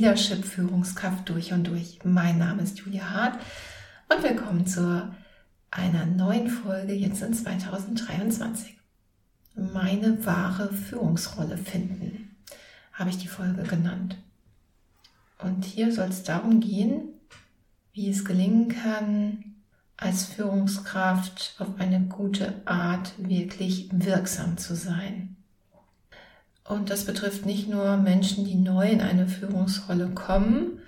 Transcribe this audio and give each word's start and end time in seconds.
Leadership 0.00 0.46
Führungskraft 0.46 1.28
durch 1.28 1.52
und 1.52 1.64
durch. 1.66 1.98
Mein 2.04 2.38
Name 2.38 2.62
ist 2.62 2.78
Julia 2.78 3.10
Hart 3.10 3.38
und 4.08 4.22
willkommen 4.22 4.66
zu 4.66 5.12
einer 5.70 6.06
neuen 6.06 6.48
Folge 6.48 6.94
jetzt 6.94 7.20
in 7.20 7.34
2023. 7.34 8.78
Meine 9.56 10.24
wahre 10.24 10.72
Führungsrolle 10.72 11.58
finden, 11.58 12.34
habe 12.94 13.10
ich 13.10 13.18
die 13.18 13.28
Folge 13.28 13.62
genannt. 13.64 14.16
Und 15.38 15.66
hier 15.66 15.92
soll 15.92 16.08
es 16.08 16.22
darum 16.22 16.60
gehen, 16.60 17.10
wie 17.92 18.08
es 18.08 18.24
gelingen 18.24 18.70
kann, 18.70 19.44
als 19.98 20.24
Führungskraft 20.24 21.56
auf 21.58 21.78
eine 21.78 22.00
gute 22.06 22.62
Art 22.64 23.12
wirklich 23.18 23.90
wirksam 23.92 24.56
zu 24.56 24.74
sein. 24.74 25.29
Und 26.70 26.88
das 26.88 27.04
betrifft 27.04 27.46
nicht 27.46 27.68
nur 27.68 27.96
Menschen, 27.96 28.44
die 28.44 28.54
neu 28.54 28.88
in 28.88 29.00
eine 29.00 29.26
Führungsrolle 29.26 30.10
kommen 30.10 30.78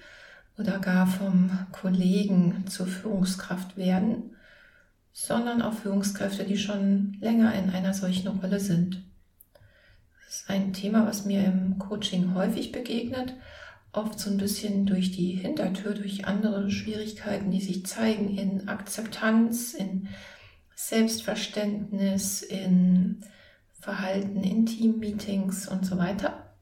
oder 0.57 0.79
gar 0.79 1.09
vom 1.09 1.51
Kollegen 1.73 2.65
zur 2.69 2.87
Führungskraft 2.87 3.77
werden, 3.77 4.37
sondern 5.13 5.61
auch 5.61 5.75
Führungskräfte, 5.75 6.45
die 6.45 6.57
schon 6.57 7.17
länger 7.21 7.53
in 7.55 7.71
einer 7.71 7.95
solchen 7.95 8.29
Rolle 8.29 8.61
sind. 8.61 9.03
Das 10.25 10.37
ist 10.37 10.51
ein 10.51 10.73
Thema, 10.73 11.05
was 11.05 11.25
mir 11.25 11.45
im 11.45 11.81
Coaching 11.81 12.33
häufig 12.37 12.71
begegnet, 12.71 13.35
oft 13.93 14.21
so 14.21 14.31
ein 14.31 14.39
bisschen 14.39 14.87
durch 14.87 15.11
die 15.11 15.33
Hintertür, 15.33 15.95
durch 15.95 16.27
andere 16.27 16.71
Schwierigkeiten, 16.71 17.51
die 17.51 17.61
sich 17.61 17.85
zeigen 17.87 18.39
in 18.39 18.69
Akzeptanz, 18.69 19.75
in 19.75 20.07
Selbstverständnis, 20.77 22.43
in 22.43 23.25
Verhalten 23.83 24.45
in 24.45 24.65
Team-Meetings 24.65 25.67
und 25.67 25.85
so 25.85 25.99
weiter. 25.99 26.55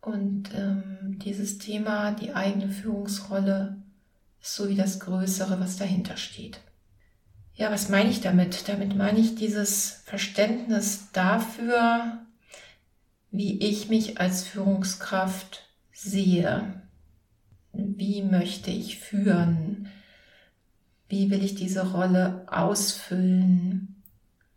Und 0.00 0.50
ähm, 0.52 1.20
dieses 1.24 1.58
Thema, 1.58 2.10
die 2.10 2.34
eigene 2.34 2.70
Führungsrolle, 2.70 3.76
ist 4.42 4.56
so 4.56 4.68
wie 4.68 4.74
das 4.74 4.98
Größere, 4.98 5.60
was 5.60 5.76
dahinter 5.76 6.16
steht. 6.16 6.60
Ja, 7.54 7.70
was 7.70 7.88
meine 7.88 8.10
ich 8.10 8.20
damit? 8.20 8.68
Damit 8.68 8.96
meine 8.96 9.20
ich 9.20 9.36
dieses 9.36 10.02
Verständnis 10.06 11.12
dafür, 11.12 12.18
wie 13.30 13.60
ich 13.60 13.88
mich 13.88 14.20
als 14.20 14.42
Führungskraft 14.42 15.68
sehe. 15.92 16.82
Wie 17.72 18.22
möchte 18.22 18.72
ich 18.72 18.98
führen? 18.98 19.86
Wie 21.08 21.30
will 21.30 21.44
ich 21.44 21.54
diese 21.54 21.92
Rolle 21.92 22.44
ausfüllen? 22.48 24.02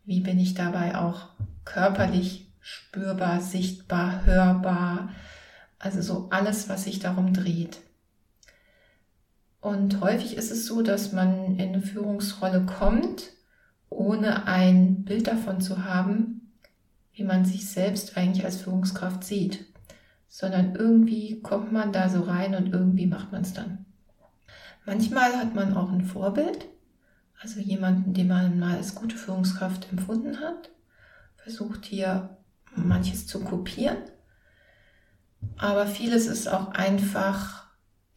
Wie 0.05 0.21
bin 0.21 0.39
ich 0.39 0.55
dabei 0.55 0.97
auch 0.97 1.36
körperlich 1.67 2.47
spürbar, 2.59 3.41
sichtbar, 3.41 4.25
hörbar, 4.25 5.09
also 5.79 6.01
so 6.01 6.27
alles, 6.31 6.69
was 6.69 6.85
sich 6.85 6.99
darum 6.99 7.33
dreht. 7.33 7.79
Und 9.61 10.01
häufig 10.01 10.37
ist 10.37 10.51
es 10.51 10.65
so, 10.65 10.81
dass 10.81 11.11
man 11.11 11.57
in 11.59 11.69
eine 11.73 11.81
Führungsrolle 11.81 12.65
kommt, 12.65 13.31
ohne 13.89 14.47
ein 14.47 15.03
Bild 15.03 15.27
davon 15.27 15.61
zu 15.61 15.83
haben, 15.83 16.51
wie 17.13 17.23
man 17.23 17.45
sich 17.45 17.69
selbst 17.69 18.17
eigentlich 18.17 18.45
als 18.45 18.57
Führungskraft 18.57 19.23
sieht, 19.23 19.65
sondern 20.27 20.75
irgendwie 20.75 21.41
kommt 21.41 21.71
man 21.71 21.91
da 21.91 22.09
so 22.09 22.21
rein 22.21 22.55
und 22.55 22.71
irgendwie 22.73 23.07
macht 23.07 23.31
man 23.31 23.41
es 23.41 23.53
dann. 23.53 23.85
Manchmal 24.85 25.35
hat 25.35 25.53
man 25.53 25.75
auch 25.75 25.91
ein 25.91 26.05
Vorbild, 26.05 26.65
also 27.41 27.59
jemanden, 27.59 28.13
den 28.13 28.27
man 28.27 28.59
mal 28.59 28.77
als 28.77 28.95
gute 28.95 29.17
Führungskraft 29.17 29.91
empfunden 29.91 30.39
hat 30.39 30.69
versucht 31.47 31.85
hier 31.85 32.37
manches 32.75 33.25
zu 33.25 33.39
kopieren. 33.39 33.95
Aber 35.57 35.87
vieles 35.87 36.27
ist 36.27 36.49
auch 36.49 36.73
einfach 36.73 37.67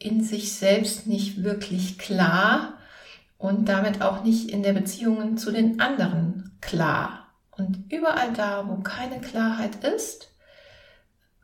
in 0.00 0.24
sich 0.24 0.54
selbst 0.54 1.06
nicht 1.06 1.44
wirklich 1.44 1.96
klar 1.96 2.74
und 3.38 3.68
damit 3.68 4.02
auch 4.02 4.24
nicht 4.24 4.50
in 4.50 4.64
der 4.64 4.72
Beziehung 4.72 5.36
zu 5.36 5.52
den 5.52 5.78
anderen 5.78 6.56
klar. 6.60 7.28
Und 7.52 7.92
überall 7.92 8.32
da, 8.32 8.66
wo 8.66 8.78
keine 8.78 9.20
Klarheit 9.20 9.84
ist, 9.84 10.32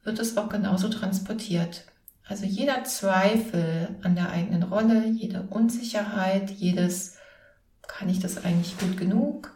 wird 0.02 0.18
es 0.18 0.36
auch 0.36 0.48
genauso 0.48 0.88
transportiert. 0.88 1.84
Also 2.26 2.46
jeder 2.46 2.82
Zweifel 2.82 3.94
an 4.02 4.16
der 4.16 4.30
eigenen 4.30 4.64
Rolle, 4.64 5.06
jede 5.06 5.42
Unsicherheit, 5.42 6.50
jedes, 6.50 7.16
kann 7.86 8.08
ich 8.08 8.18
das 8.18 8.44
eigentlich 8.44 8.76
gut 8.76 8.96
genug, 8.96 9.55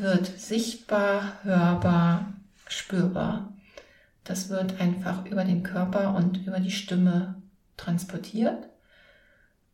wird 0.00 0.26
sichtbar, 0.38 1.32
hörbar, 1.42 2.32
spürbar. 2.66 3.52
Das 4.24 4.48
wird 4.48 4.80
einfach 4.80 5.26
über 5.26 5.44
den 5.44 5.62
Körper 5.62 6.14
und 6.14 6.46
über 6.46 6.60
die 6.60 6.70
Stimme 6.70 7.42
transportiert 7.76 8.68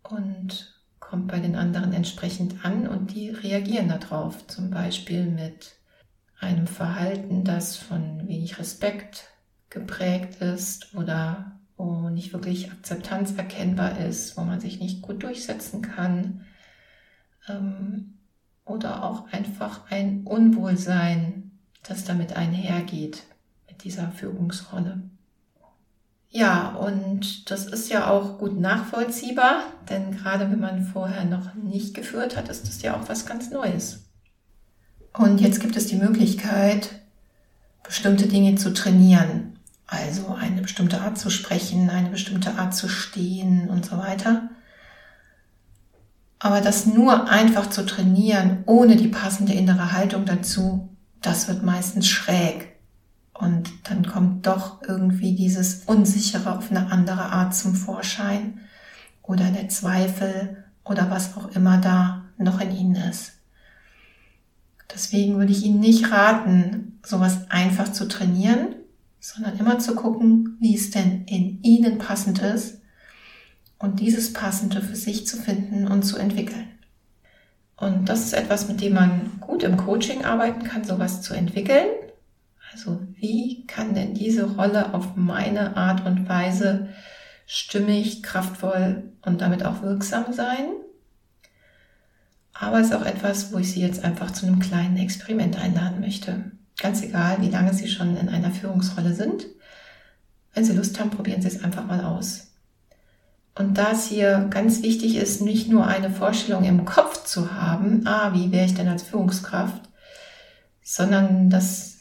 und 0.02 0.74
kommt 1.00 1.28
bei 1.28 1.38
den 1.38 1.56
anderen 1.56 1.92
entsprechend 1.92 2.64
an 2.64 2.86
und 2.86 3.14
die 3.14 3.30
reagieren 3.30 3.88
darauf. 3.88 4.46
Zum 4.46 4.70
Beispiel 4.70 5.26
mit 5.26 5.76
einem 6.40 6.66
Verhalten, 6.66 7.44
das 7.44 7.76
von 7.76 8.26
wenig 8.28 8.58
Respekt 8.58 9.28
geprägt 9.70 10.40
ist 10.40 10.94
oder 10.94 11.58
wo 11.76 12.08
nicht 12.10 12.32
wirklich 12.32 12.70
Akzeptanz 12.70 13.32
erkennbar 13.36 13.98
ist, 13.98 14.36
wo 14.36 14.42
man 14.42 14.60
sich 14.60 14.80
nicht 14.80 15.02
gut 15.02 15.22
durchsetzen 15.22 15.82
kann. 15.82 16.44
Ähm, 17.48 18.17
oder 18.68 19.04
auch 19.04 19.32
einfach 19.32 19.90
ein 19.90 20.22
Unwohlsein, 20.24 21.50
das 21.82 22.04
damit 22.04 22.36
einhergeht, 22.36 23.24
mit 23.68 23.84
dieser 23.84 24.10
Führungsrolle. 24.10 25.02
Ja, 26.30 26.74
und 26.74 27.50
das 27.50 27.66
ist 27.66 27.88
ja 27.88 28.10
auch 28.10 28.38
gut 28.38 28.60
nachvollziehbar, 28.60 29.62
denn 29.88 30.12
gerade 30.12 30.50
wenn 30.50 30.60
man 30.60 30.84
vorher 30.84 31.24
noch 31.24 31.54
nicht 31.54 31.94
geführt 31.94 32.36
hat, 32.36 32.50
ist 32.50 32.68
das 32.68 32.82
ja 32.82 32.96
auch 32.96 33.08
was 33.08 33.24
ganz 33.24 33.50
Neues. 33.50 34.04
Und 35.14 35.40
jetzt 35.40 35.60
gibt 35.60 35.76
es 35.76 35.86
die 35.86 35.96
Möglichkeit, 35.96 37.00
bestimmte 37.82 38.28
Dinge 38.28 38.56
zu 38.56 38.74
trainieren. 38.74 39.58
Also 39.86 40.34
eine 40.34 40.60
bestimmte 40.60 41.00
Art 41.00 41.16
zu 41.16 41.30
sprechen, 41.30 41.88
eine 41.88 42.10
bestimmte 42.10 42.56
Art 42.56 42.74
zu 42.74 42.88
stehen 42.88 43.70
und 43.70 43.86
so 43.86 43.96
weiter. 43.96 44.50
Aber 46.38 46.60
das 46.60 46.86
nur 46.86 47.28
einfach 47.28 47.68
zu 47.68 47.84
trainieren, 47.84 48.62
ohne 48.66 48.96
die 48.96 49.08
passende 49.08 49.52
innere 49.52 49.92
Haltung 49.92 50.24
dazu, 50.24 50.88
das 51.20 51.48
wird 51.48 51.64
meistens 51.64 52.06
schräg. 52.06 52.76
Und 53.34 53.70
dann 53.88 54.06
kommt 54.06 54.46
doch 54.46 54.82
irgendwie 54.82 55.34
dieses 55.34 55.84
Unsichere 55.86 56.56
auf 56.56 56.70
eine 56.70 56.90
andere 56.90 57.24
Art 57.24 57.54
zum 57.54 57.74
Vorschein 57.74 58.60
oder 59.22 59.50
der 59.50 59.68
Zweifel 59.68 60.64
oder 60.84 61.10
was 61.10 61.36
auch 61.36 61.54
immer 61.54 61.78
da 61.78 62.24
noch 62.36 62.60
in 62.60 62.74
Ihnen 62.74 62.96
ist. 62.96 63.32
Deswegen 64.92 65.38
würde 65.38 65.52
ich 65.52 65.64
Ihnen 65.64 65.80
nicht 65.80 66.10
raten, 66.10 66.98
sowas 67.04 67.50
einfach 67.50 67.92
zu 67.92 68.08
trainieren, 68.08 68.74
sondern 69.20 69.58
immer 69.58 69.78
zu 69.78 69.94
gucken, 69.94 70.56
wie 70.60 70.74
es 70.74 70.90
denn 70.90 71.24
in 71.24 71.62
Ihnen 71.62 71.98
passend 71.98 72.38
ist 72.38 72.77
und 73.78 74.00
dieses 74.00 74.32
Passende 74.32 74.82
für 74.82 74.96
sich 74.96 75.26
zu 75.26 75.36
finden 75.36 75.86
und 75.86 76.02
zu 76.02 76.16
entwickeln. 76.16 76.68
Und 77.76 78.08
das 78.08 78.24
ist 78.24 78.32
etwas, 78.32 78.68
mit 78.68 78.80
dem 78.80 78.94
man 78.94 79.38
gut 79.40 79.62
im 79.62 79.76
Coaching 79.76 80.24
arbeiten 80.24 80.64
kann, 80.64 80.82
sowas 80.82 81.22
zu 81.22 81.32
entwickeln. 81.32 81.86
Also 82.72 83.00
wie 83.14 83.66
kann 83.66 83.94
denn 83.94 84.14
diese 84.14 84.44
Rolle 84.44 84.94
auf 84.94 85.14
meine 85.14 85.76
Art 85.76 86.04
und 86.04 86.28
Weise 86.28 86.88
stimmig, 87.46 88.22
kraftvoll 88.22 89.04
und 89.22 89.40
damit 89.40 89.64
auch 89.64 89.82
wirksam 89.82 90.32
sein? 90.32 90.66
Aber 92.52 92.80
es 92.80 92.88
ist 92.88 92.94
auch 92.94 93.06
etwas, 93.06 93.52
wo 93.52 93.58
ich 93.58 93.70
Sie 93.70 93.80
jetzt 93.80 94.04
einfach 94.04 94.32
zu 94.32 94.44
einem 94.44 94.58
kleinen 94.58 94.96
Experiment 94.96 95.56
einladen 95.56 96.00
möchte. 96.00 96.50
Ganz 96.80 97.02
egal, 97.02 97.40
wie 97.40 97.50
lange 97.50 97.72
Sie 97.72 97.88
schon 97.88 98.16
in 98.16 98.28
einer 98.28 98.50
Führungsrolle 98.50 99.14
sind. 99.14 99.46
Wenn 100.52 100.64
Sie 100.64 100.72
Lust 100.72 100.98
haben, 100.98 101.10
probieren 101.10 101.40
Sie 101.40 101.48
es 101.48 101.62
einfach 101.62 101.86
mal 101.86 102.04
aus. 102.04 102.47
Und 103.58 103.76
da 103.76 103.90
es 103.90 104.06
hier 104.06 104.46
ganz 104.50 104.82
wichtig 104.82 105.16
ist, 105.16 105.42
nicht 105.42 105.68
nur 105.68 105.84
eine 105.84 106.10
Vorstellung 106.10 106.62
im 106.62 106.84
Kopf 106.84 107.24
zu 107.24 107.52
haben, 107.54 108.06
ah, 108.06 108.32
wie 108.32 108.52
wäre 108.52 108.64
ich 108.64 108.74
denn 108.74 108.86
als 108.86 109.02
Führungskraft, 109.02 109.82
sondern 110.80 111.50
das 111.50 111.96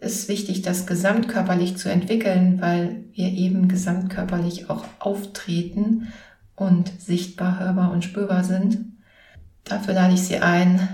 ist 0.00 0.28
wichtig, 0.28 0.60
das 0.60 0.86
gesamtkörperlich 0.86 1.78
zu 1.78 1.90
entwickeln, 1.90 2.60
weil 2.60 3.04
wir 3.12 3.28
eben 3.28 3.68
gesamtkörperlich 3.68 4.68
auch 4.68 4.84
auftreten 4.98 6.08
und 6.54 6.92
sichtbar, 7.00 7.58
hörbar 7.58 7.90
und 7.90 8.04
spürbar 8.04 8.44
sind. 8.44 8.78
Dafür 9.64 9.94
lade 9.94 10.12
ich 10.12 10.22
Sie 10.22 10.40
ein, 10.40 10.88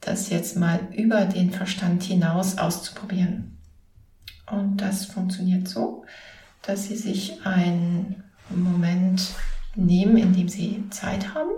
das 0.00 0.28
jetzt 0.28 0.56
mal 0.56 0.80
über 0.92 1.24
den 1.24 1.52
Verstand 1.52 2.02
hinaus 2.02 2.58
auszuprobieren. 2.58 3.58
Und 4.50 4.78
das 4.78 5.06
funktioniert 5.06 5.68
so, 5.68 6.04
dass 6.62 6.86
Sie 6.88 6.96
sich 6.96 7.46
einen 7.46 8.24
Moment 8.50 9.22
nehmen, 9.74 10.16
indem 10.16 10.48
sie 10.48 10.84
Zeit 10.90 11.34
haben, 11.34 11.50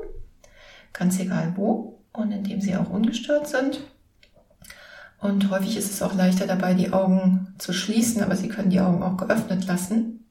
ganz 0.93 1.19
egal 1.19 1.53
wo, 1.57 2.01
und 2.13 2.31
indem 2.31 2.61
sie 2.61 2.77
auch 2.77 2.91
ungestört 2.91 3.49
sind. 3.49 3.81
Und 5.19 5.51
häufig 5.51 5.77
ist 5.77 5.91
es 5.91 6.03
auch 6.03 6.15
leichter 6.15 6.47
dabei, 6.47 6.75
die 6.75 6.93
Augen 6.93 7.55
zu 7.59 7.73
schließen, 7.73 8.23
aber 8.23 8.37
Sie 8.37 8.49
können 8.49 8.69
die 8.69 8.81
Augen 8.81 9.03
auch 9.03 9.17
geöffnet 9.17 9.67
lassen. 9.67 10.27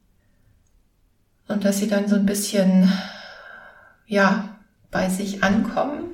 Und 1.48 1.66
dass 1.66 1.80
Sie 1.80 1.88
dann 1.88 2.08
so 2.08 2.16
ein 2.16 2.28
bisschen, 2.28 2.92
ja, 4.06 4.56
bei 4.92 5.10
sich 5.10 5.44
ankommen 5.44 6.12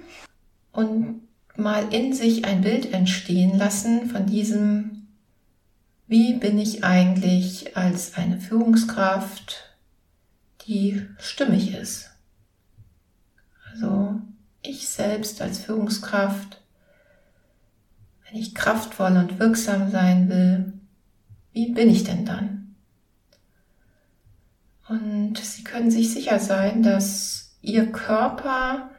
und 0.72 1.22
mal 1.58 1.94
in 1.94 2.14
sich 2.14 2.46
ein 2.46 2.62
Bild 2.62 2.94
entstehen 2.94 3.58
lassen 3.58 4.10
von 4.10 4.26
diesem, 4.26 5.08
wie 6.08 6.36
bin 6.36 6.58
ich 6.58 6.86
eigentlich 6.86 7.76
als 7.76 8.16
eine 8.16 8.40
Führungskraft, 8.40 9.69
die 10.70 11.04
stimmig 11.18 11.74
ist. 11.74 12.12
Also 13.72 14.22
ich 14.62 14.88
selbst 14.88 15.42
als 15.42 15.58
Führungskraft, 15.58 16.62
wenn 18.26 18.40
ich 18.40 18.54
kraftvoll 18.54 19.18
und 19.18 19.40
wirksam 19.40 19.90
sein 19.90 20.30
will, 20.30 20.74
wie 21.54 21.72
bin 21.72 21.90
ich 21.90 22.04
denn 22.04 22.24
dann? 22.24 22.76
Und 24.88 25.40
Sie 25.40 25.64
können 25.64 25.90
sich 25.90 26.14
sicher 26.14 26.40
sein, 26.40 26.84
dass 26.84 27.58
Ihr 27.62 27.92
Körper 27.92 28.92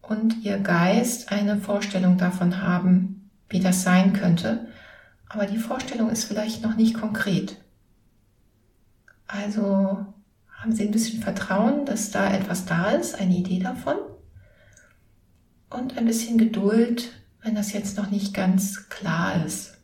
und 0.00 0.42
Ihr 0.42 0.58
Geist 0.58 1.30
eine 1.30 1.58
Vorstellung 1.58 2.16
davon 2.16 2.62
haben, 2.62 3.30
wie 3.50 3.60
das 3.60 3.82
sein 3.82 4.14
könnte, 4.14 4.66
aber 5.28 5.44
die 5.44 5.58
Vorstellung 5.58 6.08
ist 6.08 6.24
vielleicht 6.24 6.62
noch 6.62 6.76
nicht 6.76 6.94
konkret. 6.94 7.58
Also 9.26 10.06
haben 10.62 10.72
Sie 10.72 10.84
ein 10.84 10.92
bisschen 10.92 11.20
Vertrauen, 11.20 11.84
dass 11.86 12.12
da 12.12 12.32
etwas 12.32 12.66
da 12.66 12.92
ist, 12.92 13.16
eine 13.20 13.34
Idee 13.34 13.58
davon 13.58 13.96
und 15.70 15.98
ein 15.98 16.04
bisschen 16.04 16.38
Geduld, 16.38 17.10
wenn 17.42 17.56
das 17.56 17.72
jetzt 17.72 17.96
noch 17.96 18.10
nicht 18.10 18.32
ganz 18.32 18.88
klar 18.88 19.44
ist. 19.44 19.76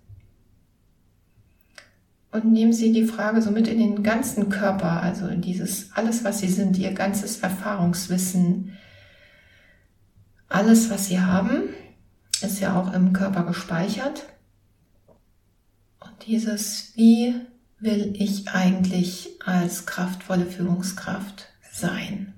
Und 2.31 2.45
nehmen 2.53 2.73
Sie 2.73 2.93
die 2.93 3.07
Frage 3.07 3.43
so 3.43 3.51
mit 3.51 3.67
in 3.67 3.79
den 3.79 4.03
ganzen 4.05 4.51
Körper, 4.51 5.03
also 5.03 5.27
in 5.27 5.41
dieses 5.41 5.91
alles, 5.95 6.23
was 6.23 6.39
Sie 6.39 6.49
sind, 6.49 6.79
Ihr 6.79 6.93
ganzes 6.93 7.41
Erfahrungswissen, 7.41 8.79
alles, 10.49 10.91
was 10.91 11.07
Sie 11.07 11.21
haben, 11.21 11.71
ist 12.41 12.61
ja 12.61 12.81
auch 12.81 12.95
im 12.95 13.13
Körper 13.13 13.43
gespeichert. 13.43 14.27
Und 15.99 16.27
dieses, 16.27 16.93
wie 16.95 17.35
will 17.81 18.15
ich 18.17 18.49
eigentlich 18.49 19.31
als 19.45 19.87
kraftvolle 19.87 20.47
Führungskraft 20.47 21.49
sein? 21.71 22.35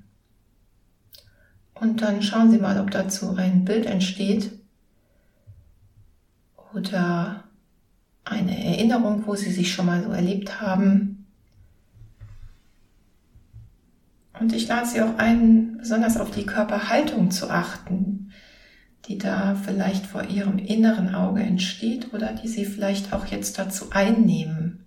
Und 1.74 2.02
dann 2.02 2.22
schauen 2.22 2.50
Sie 2.50 2.58
mal, 2.58 2.78
ob 2.78 2.90
dazu 2.90 3.36
ein 3.36 3.64
Bild 3.64 3.86
entsteht 3.86 4.52
oder 6.74 7.44
eine 8.24 8.64
Erinnerung, 8.64 9.26
wo 9.26 9.34
Sie 9.34 9.50
sich 9.50 9.72
schon 9.72 9.86
mal 9.86 10.02
so 10.02 10.10
erlebt 10.10 10.60
haben. 10.60 11.26
Und 14.38 14.52
ich 14.52 14.68
lade 14.68 14.86
Sie 14.86 15.00
auch 15.00 15.16
ein, 15.16 15.78
besonders 15.78 16.18
auf 16.18 16.30
die 16.30 16.46
Körperhaltung 16.46 17.30
zu 17.30 17.50
achten, 17.50 18.32
die 19.06 19.16
da 19.16 19.54
vielleicht 19.54 20.06
vor 20.06 20.24
Ihrem 20.24 20.58
inneren 20.58 21.14
Auge 21.14 21.42
entsteht 21.42 22.12
oder 22.12 22.34
die 22.34 22.48
Sie 22.48 22.66
vielleicht 22.66 23.12
auch 23.14 23.26
jetzt 23.26 23.58
dazu 23.58 23.90
einnehmen. 23.90 24.86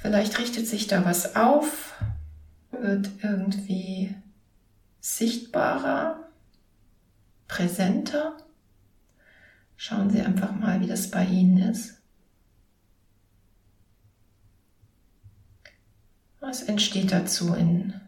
Vielleicht 0.00 0.38
richtet 0.38 0.66
sich 0.66 0.86
da 0.86 1.04
was 1.04 1.36
auf, 1.36 1.94
wird 2.70 3.10
irgendwie 3.22 4.14
sichtbarer, 4.98 6.30
präsenter. 7.46 8.38
Schauen 9.76 10.08
Sie 10.08 10.22
einfach 10.22 10.52
mal, 10.52 10.80
wie 10.80 10.86
das 10.86 11.10
bei 11.10 11.26
Ihnen 11.26 11.58
ist. 11.58 12.00
Was 16.40 16.62
entsteht 16.62 17.12
dazu 17.12 17.52
in 17.52 18.00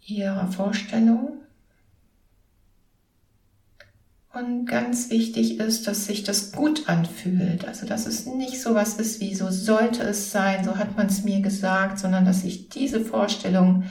Ihrer 0.00 0.50
Vorstellung? 0.50 1.45
Und 4.38 4.66
ganz 4.66 5.08
wichtig 5.08 5.60
ist, 5.60 5.86
dass 5.86 6.04
sich 6.04 6.22
das 6.22 6.52
gut 6.52 6.90
anfühlt. 6.90 7.66
Also, 7.66 7.86
dass 7.86 8.06
es 8.06 8.26
nicht 8.26 8.60
so 8.60 8.74
was 8.74 8.96
ist 8.96 9.18
wie 9.22 9.34
so 9.34 9.50
sollte 9.50 10.02
es 10.02 10.30
sein, 10.30 10.62
so 10.62 10.76
hat 10.76 10.94
man 10.94 11.06
es 11.06 11.24
mir 11.24 11.40
gesagt, 11.40 11.98
sondern 11.98 12.26
dass 12.26 12.42
sich 12.42 12.68
diese 12.68 13.00
Vorstellung 13.00 13.84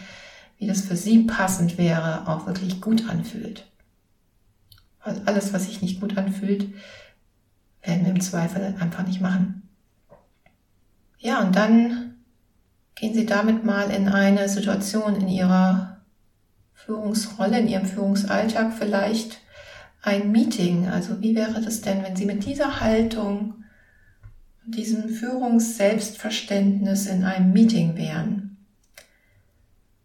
wie 0.60 0.68
das 0.68 0.82
für 0.82 0.96
sie 0.96 1.24
passend 1.24 1.80
wäre, 1.80 2.28
auch 2.28 2.46
wirklich 2.46 2.80
gut 2.80 3.10
anfühlt. 3.10 3.66
Also 5.00 5.22
alles, 5.26 5.52
was 5.52 5.66
sich 5.66 5.82
nicht 5.82 6.00
gut 6.00 6.16
anfühlt, 6.16 6.74
werden 7.82 8.06
wir 8.06 8.12
im 8.12 8.22
Zweifel 8.22 8.76
einfach 8.80 9.06
nicht 9.06 9.22
machen. 9.22 9.68
Ja, 11.18 11.42
und 11.42 11.56
dann 11.56 12.16
gehen 12.94 13.16
Sie 13.16 13.26
damit 13.26 13.66
mal 13.66 13.90
in 13.90 14.10
eine 14.10 14.48
Situation 14.48 15.16
in 15.16 15.28
Ihrer 15.28 16.02
Führungsrolle, 16.74 17.60
in 17.60 17.68
Ihrem 17.68 17.88
Führungsalltag 17.88 18.74
vielleicht 18.78 19.40
ein 20.06 20.32
Meeting. 20.32 20.88
Also 20.88 21.22
wie 21.22 21.36
wäre 21.36 21.60
das 21.62 21.82
denn, 21.82 22.04
wenn 22.04 22.16
Sie 22.16 22.26
mit 22.26 22.46
dieser 22.46 22.80
Haltung 22.80 23.66
diesem 24.68 25.10
Führungsselbstverständnis 25.10 27.08
in 27.08 27.24
einem 27.24 27.52
Meeting 27.52 27.98
wären? 27.98 28.58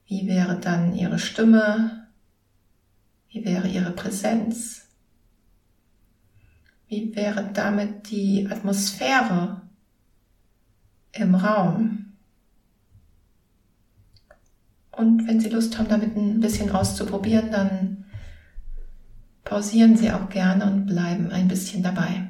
Wie 0.06 0.26
wäre 0.26 0.58
dann 0.58 0.94
ihre 0.94 1.18
Stimme? 1.18 2.08
Wie 3.28 3.44
wäre 3.44 3.68
ihre 3.68 3.92
Präsenz? 3.92 4.88
Wie 6.88 7.14
wäre 7.14 7.50
damit 7.52 8.10
die 8.10 8.48
Atmosphäre 8.50 9.60
im 11.12 11.34
Raum? 11.34 12.14
Und 14.90 15.28
wenn 15.28 15.40
Sie 15.40 15.50
Lust 15.50 15.78
haben, 15.78 15.88
damit 15.88 16.16
ein 16.16 16.40
bisschen 16.40 16.70
auszuprobieren, 16.70 17.52
dann 17.52 17.99
pausieren 19.50 19.96
Sie 19.96 20.12
auch 20.12 20.28
gerne 20.28 20.64
und 20.64 20.86
bleiben 20.86 21.32
ein 21.32 21.48
bisschen 21.48 21.82
dabei. 21.82 22.22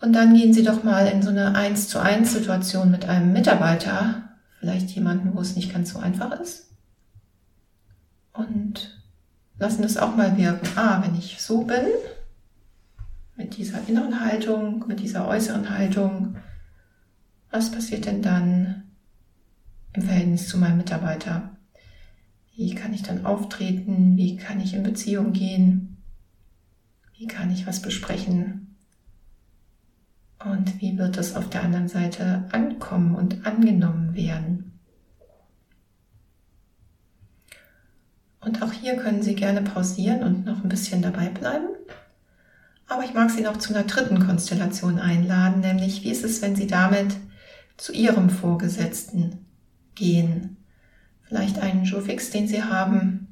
Und 0.00 0.12
dann 0.12 0.34
gehen 0.34 0.54
Sie 0.54 0.62
doch 0.62 0.84
mal 0.84 1.08
in 1.08 1.20
so 1.20 1.30
eine 1.30 1.56
1 1.56 1.88
zu 1.88 1.98
1 1.98 2.32
Situation 2.32 2.92
mit 2.92 3.08
einem 3.08 3.32
Mitarbeiter 3.32 4.36
vielleicht 4.60 4.90
jemanden, 4.90 5.34
wo 5.34 5.40
es 5.40 5.56
nicht 5.56 5.72
ganz 5.72 5.92
so 5.92 5.98
einfach 5.98 6.30
ist. 6.40 6.70
Und 8.32 9.02
lassen 9.58 9.82
es 9.82 9.96
auch 9.96 10.14
mal 10.14 10.36
wirken. 10.36 10.68
Ah, 10.76 11.02
wenn 11.02 11.16
ich 11.16 11.42
so 11.42 11.62
bin, 11.62 11.84
mit 13.34 13.56
dieser 13.56 13.80
inneren 13.88 14.20
Haltung, 14.20 14.86
mit 14.86 15.00
dieser 15.00 15.26
äußeren 15.26 15.70
Haltung, 15.70 16.36
was 17.50 17.72
passiert 17.72 18.06
denn 18.06 18.22
dann 18.22 18.84
im 19.92 20.02
Verhältnis 20.02 20.48
zu 20.48 20.56
meinem 20.56 20.76
Mitarbeiter? 20.76 21.53
Wie 22.56 22.74
kann 22.74 22.92
ich 22.94 23.02
dann 23.02 23.26
auftreten? 23.26 24.16
Wie 24.16 24.36
kann 24.36 24.60
ich 24.60 24.74
in 24.74 24.82
Beziehung 24.82 25.32
gehen? 25.32 25.96
Wie 27.16 27.26
kann 27.26 27.50
ich 27.50 27.66
was 27.66 27.82
besprechen? 27.82 28.76
Und 30.44 30.80
wie 30.80 30.98
wird 30.98 31.16
es 31.16 31.34
auf 31.34 31.48
der 31.48 31.62
anderen 31.62 31.88
Seite 31.88 32.44
ankommen 32.52 33.14
und 33.14 33.46
angenommen 33.46 34.14
werden? 34.14 34.78
Und 38.40 38.62
auch 38.62 38.72
hier 38.72 38.96
können 38.96 39.22
Sie 39.22 39.34
gerne 39.34 39.62
pausieren 39.62 40.22
und 40.22 40.44
noch 40.44 40.62
ein 40.62 40.68
bisschen 40.68 41.00
dabei 41.00 41.30
bleiben. 41.30 41.68
Aber 42.86 43.04
ich 43.04 43.14
mag 43.14 43.30
Sie 43.30 43.40
noch 43.40 43.56
zu 43.56 43.74
einer 43.74 43.84
dritten 43.84 44.24
Konstellation 44.24 44.98
einladen, 44.98 45.60
nämlich 45.60 46.04
wie 46.04 46.10
ist 46.10 46.24
es, 46.24 46.42
wenn 46.42 46.54
Sie 46.54 46.66
damit 46.66 47.16
zu 47.78 47.92
Ihrem 47.92 48.28
Vorgesetzten 48.28 49.46
gehen? 49.94 50.58
Vielleicht 51.24 51.58
einen 51.58 51.84
Jofix, 51.84 52.30
den 52.30 52.48
Sie 52.48 52.62
haben, 52.62 53.24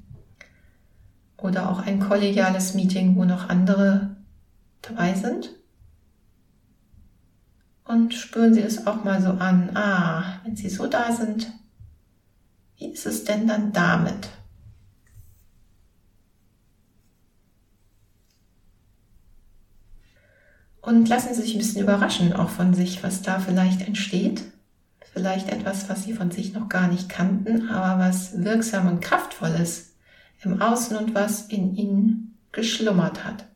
oder 1.43 1.69
auch 1.69 1.81
ein 1.81 2.01
kollegiales 2.01 2.75
Meeting, 2.75 3.17
wo 3.17 3.25
noch 3.25 3.49
andere 3.49 4.17
dabei 4.81 5.15
sind. 5.15 5.51
Und 7.85 8.15
spüren 8.15 8.55
Sie 8.55 8.61
es 8.61 8.87
auch 8.87 9.05
mal 9.05 9.21
so 9.21 9.31
an. 9.31 9.71
Ah, 9.75 10.41
wenn 10.45 10.57
Sie 10.57 10.69
so 10.69 10.87
da 10.87 11.13
sind, 11.13 11.53
wie 12.77 12.87
ist 12.87 13.07
es 13.07 13.25
denn 13.25 13.47
dann 13.47 13.73
damit? 13.73 14.29
Und 20.81 21.09
lassen 21.09 21.35
Sie 21.35 21.43
sich 21.43 21.55
ein 21.55 21.59
bisschen 21.59 21.83
überraschen 21.83 22.33
auch 22.33 22.49
von 22.49 22.75
sich, 22.75 23.03
was 23.03 23.23
da 23.23 23.39
vielleicht 23.39 23.83
entsteht. 23.83 24.43
Vielleicht 25.13 25.51
etwas, 25.51 25.89
was 25.89 26.05
Sie 26.05 26.15
von 26.15 26.31
sich 26.31 26.55
noch 26.55 26.69
gar 26.69 26.89
nicht 26.89 27.09
kannten, 27.09 27.69
aber 27.69 28.03
was 28.03 28.43
wirksam 28.43 28.89
und 28.89 29.01
kraftvoll 29.01 29.51
ist 29.51 29.95
im 30.43 30.61
Außen 30.61 30.97
und 30.97 31.15
was 31.15 31.49
in 31.49 31.75
Ihnen 31.77 32.39
geschlummert 32.51 33.25
hat. 33.25 33.47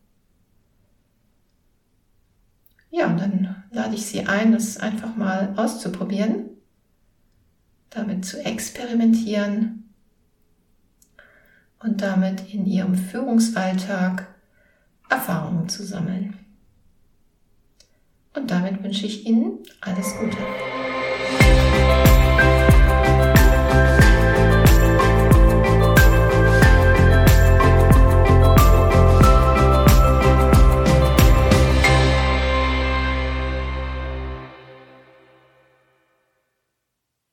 Ja, 2.90 3.06
und 3.06 3.18
dann 3.18 3.64
lade 3.70 3.94
ich 3.94 4.06
Sie 4.06 4.26
ein, 4.26 4.52
das 4.52 4.76
einfach 4.78 5.16
mal 5.16 5.54
auszuprobieren, 5.56 6.50
damit 7.90 8.24
zu 8.24 8.42
experimentieren. 8.44 9.82
und 11.78 12.00
damit 12.02 12.52
in 12.52 12.66
ihrem 12.66 12.94
Führungsalltag 12.94 14.26
Erfahrungen 15.08 15.68
zu 15.68 15.84
sammeln. 15.84 16.36
Und 18.34 18.50
damit 18.50 18.82
wünsche 18.82 19.06
ich 19.06 19.26
Ihnen 19.26 19.58
alles 19.80 20.14
Gute. 20.18 20.36
Bye. 21.28 21.85